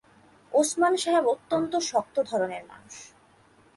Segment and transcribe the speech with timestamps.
[0.53, 2.95] ওসমান সাহেব অত্যন্ত শক্ত ধরনের মানুষ।